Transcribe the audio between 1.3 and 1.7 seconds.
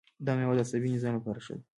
ښه ده.